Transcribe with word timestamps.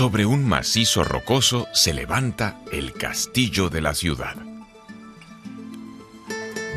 Sobre 0.00 0.24
un 0.24 0.48
macizo 0.48 1.04
rocoso 1.04 1.68
se 1.74 1.92
levanta 1.92 2.58
el 2.72 2.94
castillo 2.94 3.68
de 3.68 3.82
la 3.82 3.92
ciudad. 3.92 4.34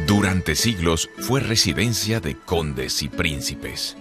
Durante 0.05 0.57
siglos 0.57 1.09
fue 1.20 1.39
residencia 1.39 2.20
de 2.20 2.38
condes 2.38 3.01
y 3.01 3.07
príncipes 3.07 3.95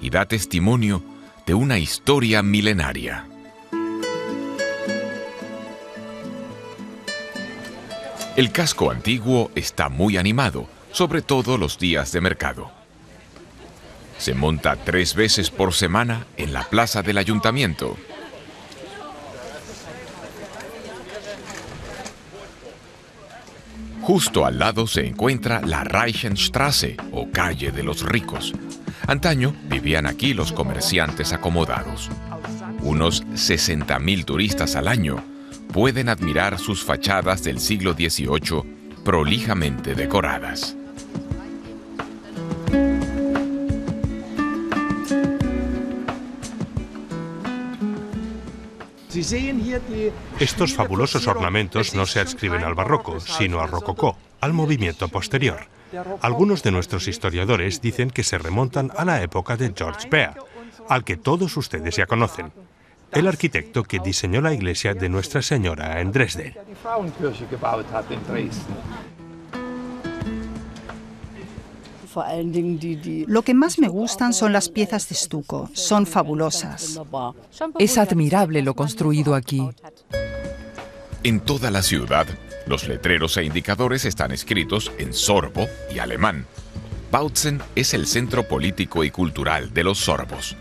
y 0.00 0.08
da 0.08 0.24
testimonio 0.24 1.02
de 1.44 1.52
una 1.52 1.78
historia 1.78 2.42
milenaria. 2.42 3.26
El 8.36 8.52
casco 8.52 8.90
antiguo 8.90 9.50
está 9.54 9.90
muy 9.90 10.16
animado, 10.16 10.66
sobre 10.92 11.20
todo 11.20 11.58
los 11.58 11.78
días 11.78 12.10
de 12.10 12.22
mercado. 12.22 12.70
Se 14.16 14.32
monta 14.32 14.76
tres 14.76 15.14
veces 15.14 15.50
por 15.50 15.74
semana 15.74 16.26
en 16.38 16.54
la 16.54 16.64
plaza 16.64 17.02
del 17.02 17.18
ayuntamiento. 17.18 17.98
Justo 24.06 24.46
al 24.46 24.60
lado 24.60 24.86
se 24.86 25.04
encuentra 25.04 25.60
la 25.62 25.82
Reichenstraße 25.82 26.96
o 27.10 27.28
calle 27.32 27.72
de 27.72 27.82
los 27.82 28.02
ricos. 28.02 28.52
Antaño 29.08 29.52
vivían 29.68 30.06
aquí 30.06 30.32
los 30.32 30.52
comerciantes 30.52 31.32
acomodados. 31.32 32.08
Unos 32.82 33.24
60.000 33.26 34.24
turistas 34.24 34.76
al 34.76 34.86
año 34.86 35.24
pueden 35.72 36.08
admirar 36.08 36.60
sus 36.60 36.84
fachadas 36.84 37.42
del 37.42 37.58
siglo 37.58 37.94
XVIII 37.94 38.62
prolijamente 39.04 39.96
decoradas. 39.96 40.76
Estos 50.40 50.74
fabulosos 50.74 51.26
ornamentos 51.26 51.94
no 51.94 52.06
se 52.06 52.20
adscriben 52.20 52.64
al 52.64 52.74
barroco, 52.74 53.20
sino 53.20 53.60
al 53.60 53.70
rococó, 53.70 54.16
al 54.40 54.52
movimiento 54.52 55.08
posterior. 55.08 55.68
Algunos 56.20 56.62
de 56.62 56.72
nuestros 56.72 57.08
historiadores 57.08 57.80
dicen 57.80 58.10
que 58.10 58.22
se 58.22 58.38
remontan 58.38 58.92
a 58.96 59.04
la 59.04 59.22
época 59.22 59.56
de 59.56 59.72
George 59.76 60.08
Beer, 60.10 60.34
al 60.88 61.04
que 61.04 61.16
todos 61.16 61.56
ustedes 61.56 61.96
ya 61.96 62.06
conocen 62.06 62.52
el 63.12 63.28
arquitecto 63.28 63.82
que 63.84 63.98
diseñó 63.98 64.40
la 64.40 64.52
iglesia 64.52 64.94
de 64.94 65.08
Nuestra 65.08 65.40
Señora 65.40 66.00
en 66.00 66.12
Dresde. 66.12 66.54
Lo 73.26 73.42
que 73.42 73.54
más 73.54 73.78
me 73.78 73.88
gustan 73.88 74.32
son 74.32 74.52
las 74.52 74.68
piezas 74.68 75.08
de 75.08 75.14
estuco, 75.14 75.70
son 75.74 76.06
fabulosas. 76.06 77.00
Es 77.78 77.98
admirable 77.98 78.62
lo 78.62 78.74
construido 78.74 79.34
aquí. 79.34 79.68
En 81.22 81.40
toda 81.40 81.70
la 81.70 81.82
ciudad, 81.82 82.26
los 82.66 82.88
letreros 82.88 83.36
e 83.36 83.44
indicadores 83.44 84.04
están 84.04 84.32
escritos 84.32 84.92
en 84.98 85.12
sorbo 85.12 85.66
y 85.94 85.98
alemán. 85.98 86.46
Bautzen 87.10 87.60
es 87.74 87.94
el 87.94 88.06
centro 88.06 88.46
político 88.48 89.04
y 89.04 89.10
cultural 89.10 89.72
de 89.72 89.84
los 89.84 89.98
sorbos. 89.98 90.56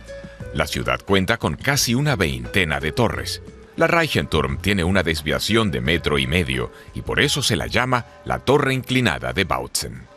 La 0.54 0.68
ciudad 0.68 1.00
cuenta 1.06 1.38
con 1.38 1.56
casi 1.56 1.96
una 1.96 2.16
veintena 2.16 2.80
de 2.80 2.92
torres. 2.92 3.42
La 3.76 3.88
Reichenturm 3.88 4.58
tiene 4.60 4.84
una 4.84 5.04
desviación 5.04 5.70
de 5.70 5.82
metro 5.82 6.18
y 6.18 6.28
medio 6.28 6.72
y 6.94 7.02
por 7.02 7.20
eso 7.20 7.42
se 7.42 7.58
la 7.58 7.68
llama 7.68 8.06
la 8.24 8.40
Torre 8.40 8.74
Inclinada 8.74 9.34
de 9.34 9.44
Bautzen. 9.44 10.15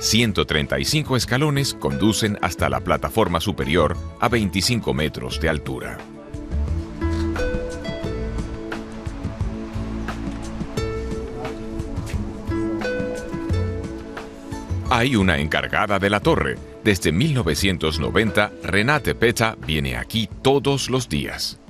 135 0.00 1.14
escalones 1.14 1.74
conducen 1.74 2.38
hasta 2.40 2.70
la 2.70 2.80
plataforma 2.80 3.38
superior 3.38 3.98
a 4.18 4.28
25 4.28 4.94
metros 4.94 5.38
de 5.40 5.48
altura. 5.50 5.98
Hay 14.88 15.16
una 15.16 15.38
encargada 15.38 15.98
de 15.98 16.10
la 16.10 16.20
torre, 16.20 16.56
desde 16.82 17.12
1990, 17.12 18.52
Renate 18.64 19.14
Peta 19.14 19.56
viene 19.66 19.96
aquí 19.96 20.28
todos 20.42 20.88
los 20.88 21.08
días. 21.10 21.60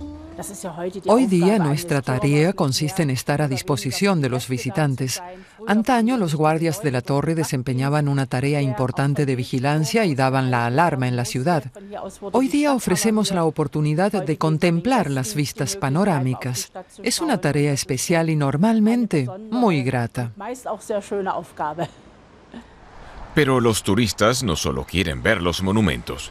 Hoy 1.06 1.26
día 1.26 1.58
nuestra 1.58 2.02
tarea 2.02 2.52
consiste 2.52 3.02
en 3.02 3.10
estar 3.10 3.42
a 3.42 3.48
disposición 3.48 4.20
de 4.20 4.28
los 4.28 4.48
visitantes. 4.48 5.22
Antaño 5.66 6.16
los 6.16 6.34
guardias 6.34 6.82
de 6.82 6.90
la 6.90 7.00
torre 7.02 7.34
desempeñaban 7.34 8.08
una 8.08 8.26
tarea 8.26 8.62
importante 8.62 9.26
de 9.26 9.36
vigilancia 9.36 10.04
y 10.04 10.14
daban 10.14 10.50
la 10.50 10.66
alarma 10.66 11.08
en 11.08 11.16
la 11.16 11.24
ciudad. 11.24 11.64
Hoy 12.32 12.48
día 12.48 12.74
ofrecemos 12.74 13.30
la 13.32 13.44
oportunidad 13.44 14.12
de 14.12 14.38
contemplar 14.38 15.10
las 15.10 15.34
vistas 15.34 15.76
panorámicas. 15.76 16.72
Es 17.02 17.20
una 17.20 17.38
tarea 17.38 17.72
especial 17.72 18.30
y 18.30 18.36
normalmente 18.36 19.28
muy 19.50 19.82
grata. 19.82 20.32
Pero 23.34 23.60
los 23.60 23.82
turistas 23.82 24.42
no 24.42 24.56
solo 24.56 24.84
quieren 24.84 25.22
ver 25.22 25.42
los 25.42 25.62
monumentos. 25.62 26.30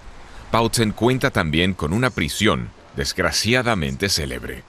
Bautzen 0.51 0.91
cuenta 0.91 1.29
también 1.29 1.73
con 1.73 1.93
una 1.93 2.09
prisión 2.09 2.78
desgraciadamente 2.99 4.09
célebre. 4.09 4.63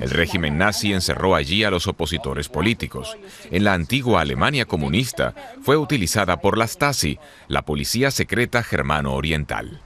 El 0.00 0.08
régimen 0.08 0.56
nazi 0.56 0.94
encerró 0.94 1.34
allí 1.34 1.64
a 1.64 1.70
los 1.70 1.86
opositores 1.86 2.48
políticos. 2.48 3.18
En 3.50 3.62
la 3.62 3.74
antigua 3.74 4.22
Alemania 4.22 4.64
comunista 4.64 5.34
fue 5.60 5.76
utilizada 5.76 6.40
por 6.40 6.56
la 6.56 6.66
Stasi, 6.66 7.18
la 7.46 7.60
policía 7.60 8.10
secreta 8.10 8.62
germano-oriental. 8.62 9.82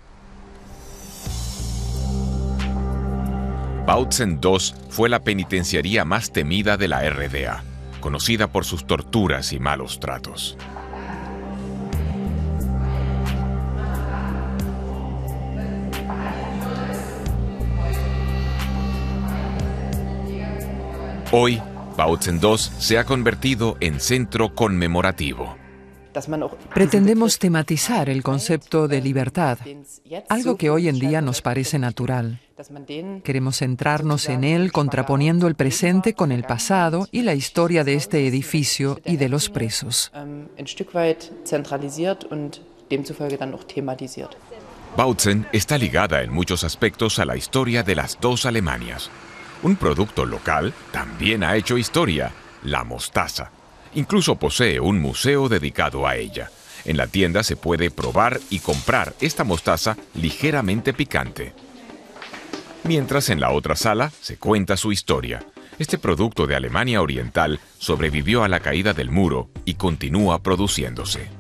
Bautzen 3.85 4.39
II 4.41 4.59
fue 4.91 5.09
la 5.09 5.25
penitenciaría 5.25 6.05
más 6.05 6.33
temida 6.33 6.77
de 6.77 6.87
la 6.87 7.01
RDA, 7.11 7.65
conocida 8.01 8.47
por 8.47 8.65
sus 8.65 8.87
torturas 8.87 9.53
y 9.53 9.59
malos 9.59 9.99
tratos. 9.99 10.57
Hoy, 21.31 21.61
Bautzen 21.95 22.41
II 22.43 22.57
se 22.57 22.97
ha 22.97 23.05
convertido 23.05 23.77
en 23.81 24.01
centro 24.01 24.55
conmemorativo. 24.55 25.57
Pretendemos 26.73 27.39
tematizar 27.39 28.09
el 28.09 28.23
concepto 28.23 28.89
de 28.89 29.03
libertad, 29.03 29.59
algo 30.31 30.57
que 30.57 30.71
hoy 30.71 30.89
en 30.89 30.99
día 30.99 31.21
nos 31.21 31.43
parece 31.43 31.79
natural. 31.79 32.41
Queremos 33.23 33.59
centrarnos 33.59 34.29
en 34.31 34.43
él 34.43 34.73
contraponiendo 34.73 35.47
el 35.49 35.55
presente 35.55 36.15
con 36.15 36.33
el 36.33 36.45
pasado 36.45 37.07
y 37.13 37.23
la 37.23 37.35
historia 37.35 37.85
de 37.85 37.95
este 37.95 38.27
edificio 38.27 38.99
y 39.05 39.19
de 39.19 39.29
los 39.29 39.51
presos. 39.51 40.11
Bautzen 44.97 45.47
está 45.53 45.79
ligada 45.79 46.23
en 46.23 46.33
muchos 46.33 46.65
aspectos 46.65 47.19
a 47.19 47.27
la 47.27 47.37
historia 47.37 47.83
de 47.83 47.95
las 47.95 48.19
dos 48.19 48.47
Alemanias. 48.47 49.11
Un 49.63 49.77
producto 49.77 50.25
local 50.25 50.73
también 50.93 51.43
ha 51.43 51.57
hecho 51.57 51.77
historia, 51.79 52.33
la 52.63 52.85
mostaza. 52.85 53.51
Incluso 53.95 54.37
posee 54.37 54.79
un 54.79 55.01
museo 55.01 55.49
dedicado 55.49 56.07
a 56.07 56.17
ella. 56.17 56.51
En 56.85 56.97
la 56.97 57.09
tienda 57.09 57.43
se 57.43 57.57
puede 57.57 57.91
probar 57.91 58.39
y 58.51 58.61
comprar 58.61 59.15
esta 59.21 59.43
mostaza 59.43 59.97
ligeramente 60.15 60.93
picante. 60.93 61.53
Mientras 62.85 63.31
en 63.31 63.41
la 63.41 63.51
otra 63.51 63.75
sala 63.75 64.13
se 64.21 64.37
cuenta 64.37 64.77
su 64.77 64.93
historia. 64.93 65.45
Este 65.79 65.99
producto 65.99 66.47
de 66.47 66.57
Alemania 66.57 67.03
Oriental 67.03 67.61
sobrevivió 67.79 68.45
a 68.45 68.49
la 68.49 68.61
caída 68.61 68.93
del 68.93 69.11
muro 69.11 69.51
y 69.65 69.75
continúa 69.75 70.43
produciéndose. 70.43 71.38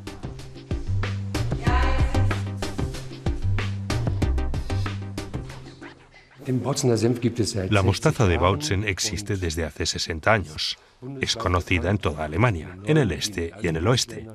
La 7.71 7.83
mostaza 7.83 8.27
de 8.27 8.39
Bautzen 8.39 8.85
existe 8.85 9.37
desde 9.37 9.65
hace 9.65 9.85
60 9.85 10.33
años. 10.33 10.79
Es 11.21 11.37
conocida 11.37 11.91
en 11.91 11.99
toda 11.99 12.25
Alemania, 12.25 12.77
en 12.85 12.97
el 12.97 13.13
este 13.13 13.53
y 13.63 13.69
en 13.69 13.77
el 13.77 13.87
oeste. 13.87 14.27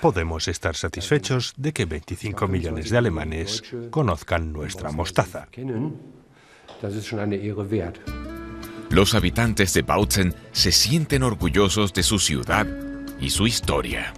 Podemos 0.00 0.48
estar 0.48 0.76
satisfechos 0.76 1.52
de 1.56 1.72
que 1.72 1.84
25 1.84 2.48
millones 2.48 2.90
de 2.90 2.98
alemanes 2.98 3.62
conozcan 3.90 4.52
nuestra 4.52 4.90
mostaza. 4.90 5.48
Los 8.90 9.14
habitantes 9.14 9.72
de 9.74 9.82
Bautzen 9.82 10.34
se 10.52 10.72
sienten 10.72 11.22
orgullosos 11.22 11.92
de 11.92 12.02
su 12.02 12.18
ciudad 12.18 12.66
y 13.20 13.30
su 13.30 13.46
historia. 13.46 14.12